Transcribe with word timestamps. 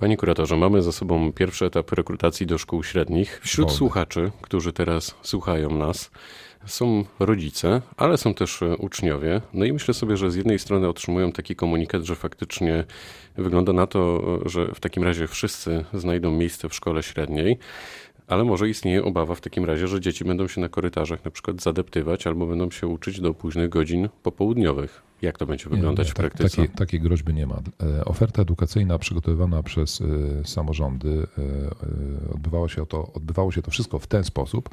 Panie 0.00 0.16
kuratorze, 0.16 0.56
mamy 0.56 0.82
za 0.82 0.92
sobą 0.92 1.32
pierwszy 1.32 1.66
etap 1.66 1.92
rekrutacji 1.92 2.46
do 2.46 2.58
szkół 2.58 2.82
średnich. 2.82 3.40
Wśród 3.42 3.72
słuchaczy, 3.72 4.30
którzy 4.42 4.72
teraz 4.72 5.14
słuchają 5.22 5.70
nas, 5.70 6.10
są 6.66 7.04
rodzice, 7.18 7.82
ale 7.96 8.16
są 8.16 8.34
też 8.34 8.62
e, 8.62 8.76
uczniowie. 8.76 9.40
No 9.52 9.64
i 9.64 9.72
myślę 9.72 9.94
sobie, 9.94 10.16
że 10.16 10.30
z 10.30 10.34
jednej 10.34 10.58
strony 10.58 10.88
otrzymują 10.88 11.32
taki 11.32 11.56
komunikat, 11.56 12.02
że 12.02 12.16
faktycznie 12.16 12.84
wygląda 13.36 13.72
na 13.72 13.86
to, 13.86 14.22
że 14.48 14.74
w 14.74 14.80
takim 14.80 15.02
razie 15.02 15.26
wszyscy 15.26 15.84
znajdą 15.94 16.30
miejsce 16.30 16.68
w 16.68 16.74
szkole 16.74 17.02
średniej. 17.02 17.58
Ale 18.26 18.44
może 18.44 18.68
istnieje 18.68 19.04
obawa 19.04 19.34
w 19.34 19.40
takim 19.40 19.64
razie, 19.64 19.88
że 19.88 20.00
dzieci 20.00 20.24
będą 20.24 20.48
się 20.48 20.60
na 20.60 20.68
korytarzach 20.68 21.24
na 21.24 21.30
przykład 21.30 21.62
zadeptywać 21.62 22.26
albo 22.26 22.46
będą 22.46 22.70
się 22.70 22.86
uczyć 22.86 23.20
do 23.20 23.34
późnych 23.34 23.68
godzin 23.68 24.08
popołudniowych. 24.22 25.09
Jak 25.22 25.38
to 25.38 25.46
będzie 25.46 25.68
wyglądać 25.68 26.06
nie, 26.06 26.08
nie, 26.08 26.12
w 26.12 26.14
tak, 26.14 26.26
praktyce? 26.32 26.50
Takiej, 26.50 26.68
takiej 26.68 27.00
groźby 27.00 27.34
nie 27.34 27.46
ma. 27.46 27.62
E, 27.98 28.04
oferta 28.04 28.42
edukacyjna 28.42 28.98
przygotowywana 28.98 29.62
przez 29.62 30.00
e, 30.00 30.04
samorządy 30.44 31.26
odbywało 32.34 32.68
się 32.68 32.86
to, 32.86 33.12
odbywało 33.12 33.52
się 33.52 33.62
to 33.62 33.70
wszystko 33.70 33.98
w 33.98 34.06
ten 34.06 34.24
sposób, 34.24 34.70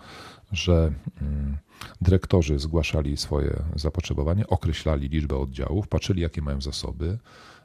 że 0.52 0.92
mm, 1.22 1.58
dyrektorzy 2.02 2.60
zgłaszali 2.60 3.18
swoje 3.18 3.64
zapotrzebowanie, 3.76 4.48
określali 4.48 5.10
liczbę 5.10 5.38
oddziałów, 5.38 5.88
patrzyli 5.88 6.22
jakie 6.22 6.42
mają 6.42 6.62
zasoby, 6.62 7.18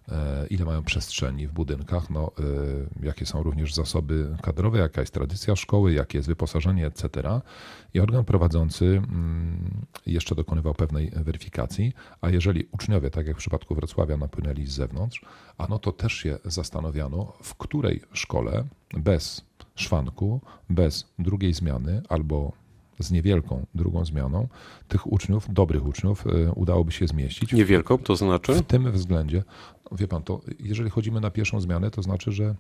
e, 0.09 0.47
ile 0.47 0.65
mają 0.65 0.83
przestrzeni 0.83 1.47
w 1.47 1.53
budynkach, 1.53 2.11
no, 2.11 2.33
e, 3.03 3.05
jakie 3.07 3.27
są 3.27 3.43
również 3.43 3.75
zasoby 3.75 4.37
kadrowe, 4.43 4.79
jaka 4.79 5.01
jest 5.01 5.15
tradycja 5.15 5.57
szkoły, 5.57 5.93
jakie 5.93 6.19
jest 6.19 6.29
wyposażenie, 6.29 6.87
etc. 6.87 7.09
I 7.95 8.01
organ 8.01 8.25
prowadzący 8.25 8.85
mm, 8.85 9.71
jeszcze 10.07 10.35
dokonywał 10.35 10.75
pewnej 10.75 11.11
weryfikacji, 11.11 11.93
a 12.21 12.31
jeżeli 12.31 12.69
uczniowie, 12.73 13.11
tak 13.11 13.27
jak 13.27 13.37
w 13.37 13.39
przypadku 13.39 13.75
Wrocławia, 13.75 14.17
napłynęli 14.17 14.67
z 14.67 14.73
zewnątrz, 14.73 15.25
a 15.59 15.67
no 15.71 15.79
to 15.79 15.93
też 15.93 16.13
się 16.13 16.39
zastanawiano, 16.45 17.33
w 17.43 17.55
której 17.55 18.01
szkole 18.13 18.65
bez 18.95 19.45
szwanku, 19.75 20.41
bez 20.71 21.07
drugiej 21.19 21.55
zmiany 21.55 22.03
albo 22.09 22.53
z 22.99 23.11
niewielką 23.11 23.67
drugą 23.75 24.05
zmianą 24.05 24.49
tych 24.89 25.13
uczniów, 25.13 25.53
dobrych 25.53 25.87
uczniów, 25.87 26.27
e, 26.27 26.53
udałoby 26.53 26.93
się 26.93 27.07
zmieścić. 27.07 27.53
Niewielką 27.53 27.99
to 27.99 28.17
znaczy? 28.17 28.55
W 28.55 28.63
tym 28.63 28.93
względzie, 28.93 29.43
wie 29.93 30.09
pan, 30.09 30.23
to 30.23 30.41
jeżeli 30.61 30.91
chodzimy 30.91 31.21
na 31.21 31.31
pierwszą 31.31 31.61
zmianę, 31.61 31.91
to 31.91 32.03
znaczy, 32.03 32.33
że 32.33 32.55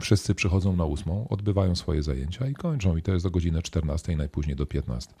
Wszyscy 0.00 0.34
przychodzą 0.34 0.76
na 0.76 0.84
ósmą, 0.84 1.28
odbywają 1.28 1.76
swoje 1.76 2.02
zajęcia 2.02 2.46
i 2.46 2.54
kończą. 2.54 2.96
I 2.96 3.02
to 3.02 3.12
jest 3.12 3.24
do 3.24 3.30
godziny 3.30 3.62
14, 3.62 4.16
najpóźniej 4.16 4.56
do 4.56 4.66
15. 4.66 5.14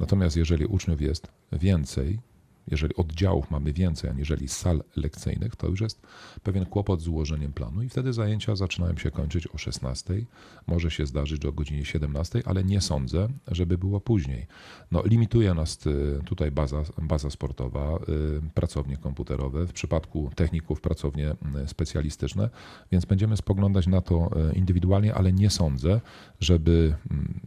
Natomiast 0.00 0.36
jeżeli 0.36 0.66
uczniów 0.66 1.00
jest 1.00 1.28
więcej, 1.52 2.18
jeżeli 2.70 2.96
oddziałów 2.96 3.50
mamy 3.50 3.72
więcej, 3.72 4.10
aniżeli 4.10 4.48
sal 4.48 4.82
lekcyjnych, 4.96 5.56
to 5.56 5.66
już 5.68 5.80
jest 5.80 6.06
pewien 6.42 6.66
kłopot 6.66 7.00
z 7.00 7.08
ułożeniem 7.08 7.52
planu 7.52 7.82
i 7.82 7.88
wtedy 7.88 8.12
zajęcia 8.12 8.56
zaczynają 8.56 8.96
się 8.96 9.10
kończyć 9.10 9.46
o 9.46 9.58
16. 9.58 10.14
Może 10.66 10.90
się 10.90 11.06
zdarzyć 11.06 11.46
o 11.46 11.52
godzinie 11.52 11.84
17, 11.84 12.42
ale 12.44 12.64
nie 12.64 12.80
sądzę, 12.80 13.28
żeby 13.48 13.78
było 13.78 14.00
później. 14.00 14.46
No, 14.92 15.02
limituje 15.04 15.54
nas 15.54 15.86
y, 15.86 16.20
tutaj 16.24 16.50
baza, 16.50 16.82
baza 17.02 17.30
sportowa, 17.30 17.96
y, 17.96 18.50
pracownie 18.54 18.96
komputerowe, 18.96 19.66
w 19.66 19.72
przypadku 19.72 20.30
techników 20.34 20.80
pracownie 20.80 21.30
y, 21.64 21.68
specjalistyczne, 21.68 22.50
więc 22.92 23.04
będziemy 23.04 23.36
spoglądać 23.36 23.86
na 23.86 24.00
to 24.00 24.30
indywidualnie, 24.54 25.14
ale 25.14 25.32
nie 25.32 25.50
sądzę, 25.50 26.00
żeby 26.40 26.94
mm, 27.10 27.40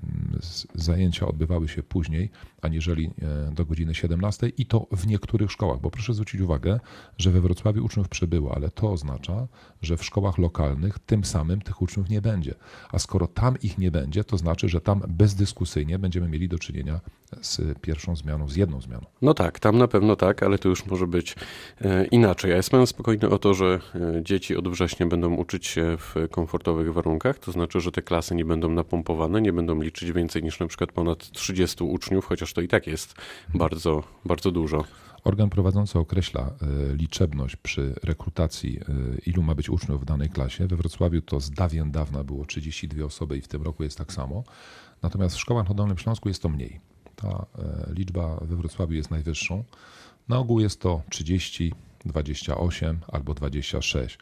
zajęcia 0.76 1.28
odbywały 1.28 1.68
się 1.68 1.84
później, 1.84 2.30
aniżeli 2.62 3.12
do 3.52 3.66
godziny 3.66 3.96
17 3.96 4.50
i 4.58 4.66
to 4.66 4.88
w 4.92 5.08
niektórych 5.10 5.52
szkołach, 5.52 5.82
bo 5.82 5.92
proszę 5.92 6.14
zwrócić 6.14 6.42
uwagę, 6.42 6.80
że 7.18 7.32
we 7.32 7.42
Wrocławiu 7.42 7.86
uczniów 7.86 8.10
przybyło, 8.10 8.56
ale 8.56 8.70
to 8.70 8.92
oznacza, 8.92 9.48
że 9.82 9.98
w 9.98 10.06
szkołach 10.06 10.38
lokalnych 10.38 11.00
tym 11.00 11.24
samym 11.24 11.62
tych 11.62 11.82
uczniów 11.82 12.10
nie 12.10 12.22
będzie. 12.22 12.56
A 12.92 13.00
skoro 13.00 13.28
tam 13.28 13.60
ich 13.64 13.78
nie 13.78 13.92
będzie, 13.92 14.24
to 14.24 14.38
znaczy, 14.38 14.70
że 14.70 14.82
tam 14.82 15.02
bezdyskusyjnie 15.08 16.00
będziemy 16.00 16.30
mieli 16.30 16.48
do 16.48 16.60
czynienia 16.60 17.00
z 17.42 17.80
pierwszą 17.80 18.16
zmianą, 18.16 18.50
z 18.50 18.56
jedną 18.56 18.82
zmianą. 18.82 19.06
No 19.22 19.34
tak, 19.34 19.60
tam 19.60 19.78
na 19.78 19.88
pewno 19.88 20.16
tak, 20.16 20.44
ale 20.44 20.58
to 20.58 20.70
już 20.70 20.86
może 20.86 21.08
być 21.08 21.36
e, 21.82 22.06
inaczej. 22.06 22.52
Ja 22.52 22.58
jestem 22.58 22.88
spokojny 22.88 23.30
o 23.30 23.40
to, 23.40 23.54
że 23.54 23.80
e, 23.96 24.24
dzieci 24.24 24.56
od 24.56 24.68
września 24.68 25.06
będą 25.06 25.36
uczyć 25.36 25.68
się 25.68 25.98
w 25.98 26.16
komfortowych 26.32 26.94
warunkach, 26.94 27.40
to 27.40 27.52
znaczy, 27.52 27.82
że 27.82 27.92
te 27.92 28.02
klasy 28.02 28.36
nie 28.36 28.46
będą 28.46 28.70
napompowane, 28.70 29.42
nie 29.42 29.54
będą 29.54 29.82
liczyć 29.82 30.12
więcej 30.12 30.44
niż 30.44 30.60
na 30.60 30.68
przykład 30.68 30.92
ponad 30.92 31.32
30 31.32 31.84
uczniów, 31.84 32.26
chociaż 32.26 32.54
to 32.54 32.62
i 32.62 32.68
tak 32.68 32.88
jest 32.88 33.16
bardzo, 33.54 34.04
bardzo 34.26 34.52
dużo. 34.52 34.84
Organ 35.24 35.50
prowadzący 35.50 36.00
określa 36.00 36.42
e, 36.42 36.96
liczebność 36.96 37.56
przy 37.56 37.96
rekrutacji, 38.04 38.80
ilu 39.26 39.44
ma 39.44 39.56
być 39.56 39.70
uczniów 39.70 40.02
w 40.02 40.06
danej 40.06 40.30
klasie. 40.30 40.68
We 40.68 40.76
Wrocławiu 40.76 41.22
to 41.22 41.40
z 41.40 41.52
dawien 41.52 41.92
dawna 41.92 42.24
było 42.24 42.46
32 42.46 43.06
osoby 43.06 43.38
i 43.38 43.42
w 43.42 43.48
tym 43.48 43.64
roku 43.64 43.84
jest 43.84 43.98
tak 43.98 44.14
samo. 44.14 44.44
Natomiast 45.02 45.36
w 45.36 45.40
szkołach 45.40 45.70
na 45.70 45.76
Dolnym 45.76 45.98
Śląsku 45.98 46.30
jest 46.30 46.42
to 46.42 46.50
mniej. 46.50 46.80
Ta 47.16 47.28
e, 47.28 47.94
liczba 47.94 48.40
we 48.42 48.56
Wrocławiu 48.56 48.94
jest 48.94 49.12
najwyższą. 49.12 49.64
Na 50.28 50.38
ogół 50.38 50.60
jest 50.60 50.82
to 50.82 51.02
30, 51.10 51.74
28 52.06 53.00
albo 53.08 53.34
26 53.34 54.18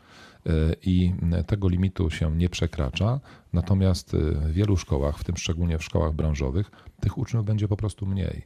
e, 0.45 0.51
i 0.83 1.13
tego 1.47 1.69
limitu 1.69 2.09
się 2.09 2.35
nie 2.35 2.49
przekracza. 2.49 3.19
Natomiast 3.53 4.13
e, 4.13 4.17
w 4.17 4.51
wielu 4.51 4.77
szkołach, 4.77 5.17
w 5.17 5.23
tym 5.23 5.37
szczególnie 5.37 5.77
w 5.77 5.83
szkołach 5.83 6.13
branżowych, 6.13 6.71
tych 7.01 7.17
uczniów 7.17 7.45
będzie 7.45 7.67
po 7.67 7.77
prostu 7.77 8.05
mniej. 8.05 8.45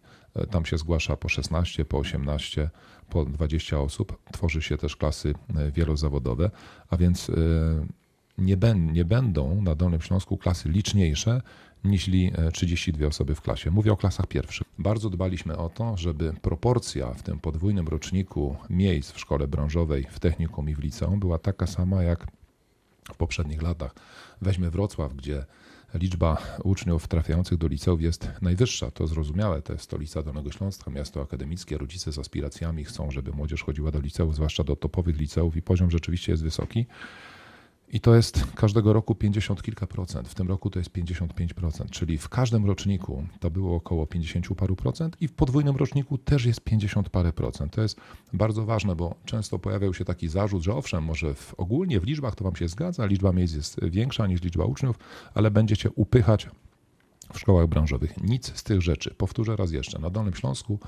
Tam 0.52 0.66
się 0.66 0.78
zgłasza 0.78 1.18
po 1.18 1.30
16, 1.30 1.86
po 1.86 1.98
18, 1.98 2.70
po 3.10 3.26
20 3.26 3.80
osób. 3.80 4.18
Tworzy 4.32 4.62
się 4.62 4.78
też 4.78 4.96
klasy 4.96 5.34
wielozawodowe, 5.74 6.52
a 6.90 6.98
więc 6.98 7.32
nie, 8.42 8.58
ben, 8.58 8.94
nie 8.94 9.06
będą 9.06 9.62
na 9.62 9.76
Dolnym 9.76 10.02
Śląsku 10.02 10.38
klasy 10.38 10.70
liczniejsze 10.70 11.42
niż 11.84 12.10
32 12.54 13.08
osoby 13.08 13.36
w 13.36 13.42
klasie. 13.42 13.72
Mówię 13.72 13.92
o 13.92 13.98
klasach 13.98 14.28
pierwszych. 14.28 14.68
Bardzo 14.80 15.10
dbaliśmy 15.10 15.58
o 15.58 15.70
to, 15.70 15.98
żeby 15.98 16.34
proporcja 16.42 17.14
w 17.14 17.24
tym 17.24 17.40
podwójnym 17.40 17.88
roczniku 17.88 18.56
miejsc 18.70 19.12
w 19.12 19.20
szkole 19.20 19.48
branżowej, 19.48 20.08
w 20.12 20.20
technikum 20.20 20.70
i 20.70 20.76
w 20.76 20.80
liceum 20.80 21.20
była 21.20 21.38
taka 21.38 21.68
sama 21.68 22.04
jak 22.04 22.28
w 23.14 23.16
poprzednich 23.16 23.62
latach. 23.62 23.96
Weźmy 24.42 24.72
Wrocław, 24.72 25.14
gdzie 25.14 25.46
liczba 25.94 26.38
uczniów 26.64 27.08
trafiających 27.08 27.58
do 27.58 27.68
liceów 27.68 28.02
jest 28.02 28.30
najwyższa. 28.42 28.92
To 28.92 29.08
zrozumiałe, 29.08 29.62
to 29.62 29.74
jest 29.74 29.86
stolica 29.86 30.24
Dolnego 30.24 30.52
Śląska, 30.52 30.92
miasto 30.92 31.22
akademickie, 31.22 31.78
rodzice 31.78 32.12
z 32.12 32.20
aspiracjami 32.20 32.86
chcą, 32.86 33.12
żeby 33.12 33.32
młodzież 33.32 33.64
chodziła 33.64 33.92
do 33.92 34.00
liceów, 34.00 34.36
zwłaszcza 34.36 34.64
do 34.64 34.76
topowych 34.76 35.18
liceów 35.18 35.56
i 35.56 35.62
poziom 35.62 35.92
rzeczywiście 35.92 36.32
jest 36.32 36.44
wysoki. 36.44 36.86
I 37.94 38.00
to 38.00 38.16
jest 38.16 38.46
każdego 38.56 38.94
roku 38.94 39.16
50 39.16 39.64
kilka 39.64 39.88
procent. 39.88 40.30
W 40.30 40.36
tym 40.36 40.48
roku 40.48 40.70
to 40.70 40.80
jest 40.80 40.92
55%, 40.92 41.90
czyli 41.90 42.18
w 42.18 42.30
każdym 42.30 42.66
roczniku 42.66 43.26
to 43.40 43.50
było 43.50 43.76
około 43.76 44.08
50 44.08 44.48
paru 44.58 44.76
procent 44.76 45.18
i 45.22 45.28
w 45.28 45.34
podwójnym 45.34 45.76
roczniku 45.76 46.18
też 46.18 46.46
jest 46.46 46.62
50 46.62 47.10
parę 47.10 47.34
procent. 47.34 47.74
To 47.74 47.82
jest 47.82 47.98
bardzo 48.34 48.66
ważne, 48.66 48.96
bo 48.96 49.16
często 49.26 49.60
pojawiał 49.60 49.94
się 49.94 50.06
taki 50.06 50.28
zarzut, 50.28 50.64
że 50.64 50.76
owszem, 50.76 51.04
może 51.04 51.34
w, 51.34 51.54
ogólnie 51.58 52.00
w 52.00 52.04
liczbach 52.04 52.36
to 52.36 52.44
Wam 52.44 52.56
się 52.56 52.68
zgadza, 52.68 53.06
liczba 53.06 53.32
miejsc 53.32 53.56
jest 53.56 53.80
większa 53.84 54.28
niż 54.28 54.42
liczba 54.42 54.66
uczniów, 54.66 55.00
ale 55.34 55.52
będziecie 55.52 55.90
upychać 55.96 56.50
w 57.34 57.40
szkołach 57.40 57.68
branżowych. 57.68 58.24
Nic 58.24 58.58
z 58.58 58.64
tych 58.64 58.82
rzeczy. 58.82 59.14
Powtórzę 59.18 59.56
raz 59.56 59.72
jeszcze. 59.72 60.00
Na 60.00 60.10
Dolnym 60.10 60.34
Śląsku 60.34 60.80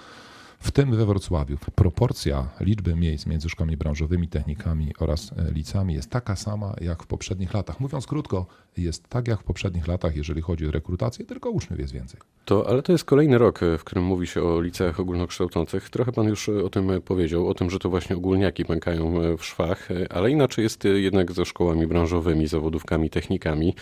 w 0.64 0.72
tym 0.72 0.96
we 0.96 1.06
Wrocławiu 1.06 1.58
proporcja 1.76 2.50
liczby 2.60 2.96
miejsc 2.96 3.26
między 3.26 3.50
szkołami 3.50 3.78
branżowymi, 3.78 4.28
technikami 4.28 4.94
oraz 5.00 5.32
e, 5.32 5.52
licami 5.52 5.94
jest 5.94 6.10
taka 6.10 6.36
sama 6.36 6.76
jak 6.82 7.04
w 7.04 7.08
poprzednich 7.08 7.54
latach. 7.54 7.80
Mówiąc 7.80 8.08
krótko, 8.08 8.46
jest 8.78 9.08
tak 9.08 9.28
jak 9.28 9.40
w 9.40 9.44
poprzednich 9.44 9.88
latach, 9.88 10.16
jeżeli 10.16 10.42
chodzi 10.42 10.68
o 10.68 10.72
rekrutację, 10.72 11.26
tylko 11.26 11.50
uczniów 11.50 11.80
jest 11.80 11.94
więcej. 11.94 12.20
To, 12.46 12.70
ale 12.70 12.82
to 12.82 12.92
jest 12.92 13.06
kolejny 13.06 13.38
rok, 13.38 13.64
e, 13.64 13.78
w 13.78 13.84
którym 13.84 14.04
mówi 14.04 14.28
się 14.28 14.44
o 14.44 14.62
liceach 14.62 15.00
ogólnokształcących. 15.00 15.90
Trochę 15.90 16.12
pan 16.12 16.28
już 16.28 16.50
e, 16.50 16.64
o 16.64 16.70
tym 16.70 17.02
powiedział, 17.02 17.48
o 17.48 17.54
tym, 17.54 17.70
że 17.70 17.80
to 17.80 17.90
właśnie 17.90 18.16
ogólniaki 18.16 18.66
pękają 18.66 19.14
w 19.38 19.46
szwach, 19.46 19.90
ale 20.10 20.32
inaczej 20.32 20.64
jest 20.64 20.84
jednak 20.84 21.32
ze 21.32 21.46
szkołami 21.46 21.88
branżowymi, 21.88 22.48
zawodówkami, 22.48 23.10
technikami. 23.10 23.76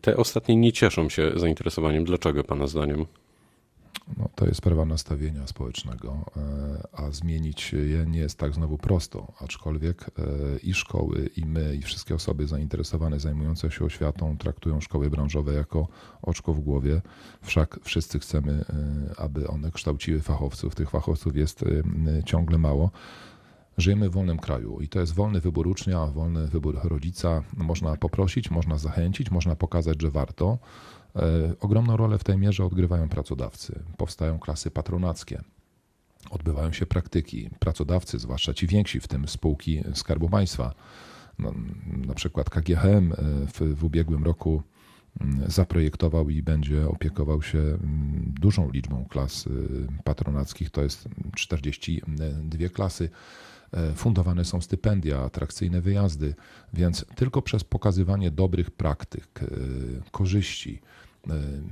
Te 0.00 0.16
ostatnie 0.16 0.56
nie 0.56 0.72
cieszą 0.72 1.08
się 1.08 1.32
zainteresowaniem. 1.36 2.04
Dlaczego 2.04 2.44
pana 2.44 2.66
zdaniem? 2.66 3.06
No, 4.16 4.28
to 4.34 4.46
jest 4.46 4.56
sprawa 4.56 4.84
nastawienia 4.84 5.46
społecznego, 5.46 6.24
e, 6.36 6.88
a 6.92 7.10
zmienić 7.10 7.72
je 7.72 8.06
nie 8.06 8.18
jest 8.18 8.38
tak 8.38 8.54
znowu 8.54 8.78
prosto, 8.78 9.32
aczkolwiek 9.40 10.02
e, 10.02 10.22
i 10.58 10.74
szkoły, 10.74 11.30
i 11.36 11.46
my, 11.46 11.76
i 11.76 11.82
wszystkie 11.82 12.14
osoby 12.14 12.46
zainteresowane, 12.46 13.20
zajmujące 13.20 13.70
się 13.70 13.84
oświatą, 13.84 14.38
traktują 14.38 14.80
szkoły 14.80 15.10
branżowe 15.10 15.54
jako 15.54 15.88
oczko 16.22 16.54
w 16.54 16.60
głowie. 16.60 17.02
Wszak 17.42 17.80
wszyscy 17.82 18.18
chcemy, 18.18 18.52
e, 18.52 19.20
aby 19.20 19.48
one 19.48 19.70
kształciły 19.70 20.20
fachowców. 20.20 20.74
Tych 20.74 20.90
fachowców 20.90 21.36
jest 21.36 21.64
ciągle 22.24 22.58
mało. 22.58 22.90
Żyjemy 23.78 24.10
w 24.10 24.12
wolnym 24.12 24.38
kraju 24.38 24.80
i 24.80 24.88
to 24.88 25.00
jest 25.00 25.14
wolny 25.14 25.40
wybór 25.40 25.68
ucznia, 25.68 26.06
wolny 26.06 26.46
wybór 26.46 26.78
rodzica. 26.84 27.42
Można 27.56 27.96
poprosić, 27.96 28.50
można 28.50 28.78
zachęcić, 28.78 29.30
można 29.30 29.56
pokazać, 29.56 30.02
że 30.02 30.10
warto. 30.10 30.58
E, 31.16 31.20
ogromną 31.60 31.96
rolę 31.96 32.18
w 32.18 32.24
tej 32.24 32.38
mierze 32.38 32.64
odgrywają 32.64 33.08
pracodawcy. 33.08 33.82
Powstają 33.96 34.38
klasy 34.38 34.70
patronackie, 34.70 35.42
odbywają 36.30 36.72
się 36.72 36.86
praktyki. 36.86 37.50
Pracodawcy, 37.58 38.18
zwłaszcza 38.18 38.54
ci 38.54 38.66
więksi, 38.66 39.00
w 39.00 39.08
tym 39.08 39.28
spółki 39.28 39.82
Skarbu 39.94 40.28
Państwa, 40.28 40.74
No, 41.38 41.52
na 42.06 42.14
przykład 42.14 42.50
KGHM 42.50 43.12
w, 43.52 43.74
w 43.74 43.84
ubiegłym 43.84 44.24
roku 44.24 44.62
mm, 45.20 45.50
zaprojektował 45.50 46.30
i 46.30 46.42
będzie 46.42 46.88
opiekował 46.88 47.42
się 47.42 47.58
mm, 47.58 48.34
dużą 48.40 48.70
liczbą 48.70 49.04
klas 49.04 49.48
patronackich, 50.04 50.70
to 50.70 50.82
jest 50.82 51.08
42 51.36 52.68
klasy. 52.68 53.10
Fundowane 53.94 54.44
są 54.44 54.60
stypendia, 54.60 55.20
atrakcyjne 55.20 55.80
wyjazdy, 55.80 56.34
więc 56.72 57.04
tylko 57.14 57.42
przez 57.42 57.64
pokazywanie 57.64 58.30
dobrych 58.30 58.70
praktyk, 58.70 59.40
korzyści, 60.10 60.80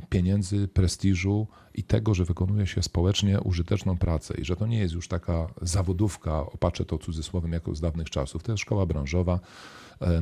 pieniędzy, 0.09 0.69
prestiżu 0.69 1.47
i 1.75 1.83
tego, 1.83 2.15
że 2.15 2.25
wykonuje 2.25 2.67
się 2.67 2.83
społecznie 2.83 3.41
użyteczną 3.41 3.99
pracę 3.99 4.35
i 4.39 4.45
że 4.45 4.57
to 4.57 4.67
nie 4.67 4.79
jest 4.79 4.95
już 4.95 5.09
taka 5.09 5.49
zawodówka, 5.63 6.41
opatrzę 6.41 6.85
to 6.85 6.99
cudzysłowem 6.99 7.53
jako 7.53 7.75
z 7.75 7.81
dawnych 7.81 8.11
czasów. 8.11 8.43
To 8.43 8.53
jest 8.53 8.63
szkoła 8.63 8.87
branżowa, 8.87 9.41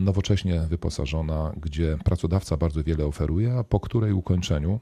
nowocześnie 0.00 0.60
wyposażona, 0.60 1.52
gdzie 1.60 1.98
pracodawca 2.04 2.56
bardzo 2.56 2.84
wiele 2.84 3.06
oferuje, 3.06 3.54
a 3.54 3.64
po 3.64 3.80
której 3.80 4.12
ukończeniu 4.12 4.80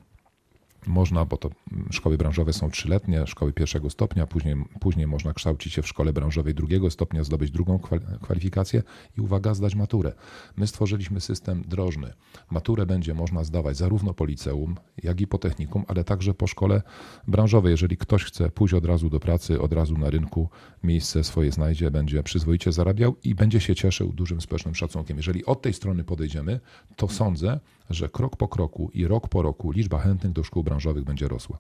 można, 0.87 1.25
bo 1.25 1.37
to 1.37 1.51
szkoły 1.91 2.19
branżowe 2.19 2.53
są 2.53 2.71
trzyletnie, 2.71 3.27
szkoły 3.27 3.53
pierwszego 3.53 3.91
stopnia, 3.91 4.27
później, 4.27 4.57
później 4.81 5.07
można 5.07 5.35
kształcić 5.35 5.73
się 5.73 5.83
w 5.83 5.89
szkole 5.89 6.13
branżowej 6.13 6.55
drugiego 6.55 6.91
stopnia, 6.91 7.25
zdobyć 7.25 7.51
drugą 7.51 7.79
kwalifikację 8.23 8.83
i 9.19 9.21
uwaga, 9.21 9.55
zdać 9.55 9.75
maturę. 9.75 10.13
My 10.57 10.67
stworzyliśmy 10.67 11.21
system 11.21 11.63
drożny. 11.69 12.13
Maturę 12.51 12.87
będzie 12.87 13.15
można 13.15 13.45
zdawać 13.45 13.77
zarówno 13.77 14.15
po 14.15 14.25
liceum, 14.25 14.75
jak 15.03 15.21
i 15.21 15.27
po 15.27 15.39
technikum, 15.39 15.85
ale 15.89 16.05
także 16.05 16.35
po 16.35 16.47
szkole 16.47 16.83
branżowej. 17.29 17.71
Jeżeli 17.71 17.97
ktoś 17.97 18.25
chce 18.25 18.51
pójść 18.51 18.75
od 18.75 18.85
razu 18.85 19.11
do 19.11 19.21
pracy, 19.21 19.61
od 19.61 19.73
razu 19.73 19.99
na 19.99 20.11
rynku, 20.11 20.49
miejsce 20.83 21.25
swoje 21.25 21.53
znajdzie, 21.53 21.91
będzie 21.91 22.23
przyzwoicie 22.23 22.73
zarabiał 22.73 23.17
i 23.25 23.35
będzie 23.35 23.61
się 23.61 23.75
cieszył 23.75 24.13
dużym 24.13 24.41
społecznym 24.41 24.75
szacunkiem. 24.75 25.17
Jeżeli 25.17 25.45
od 25.45 25.63
tej 25.63 25.73
strony 25.73 26.05
podejdziemy, 26.05 26.61
to 26.97 27.09
sądzę, 27.09 27.61
że 27.91 28.09
krok 28.09 28.37
po 28.37 28.49
kroku 28.49 28.91
i 28.95 29.07
rok 29.07 29.29
po 29.29 29.43
roku 29.43 29.71
liczba 29.71 29.99
chętnych 29.99 30.33
do 30.33 30.45
szkół 30.45 30.63
branżowych 30.73 31.05
będzie 31.05 31.29
rosła. 31.29 31.51